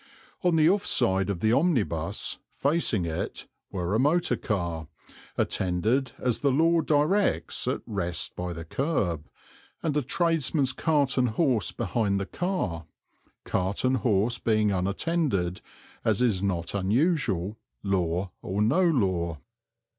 [0.41, 4.87] On the off side of the omnibus, facing it, were a motor car,
[5.37, 9.29] attended as the law directs, at rest by the kerb,
[9.83, 12.87] and a tradesman's cart and horse behind the car,
[13.45, 15.61] cart and horse being unattended,
[16.03, 19.37] as is not unusual, law or no law.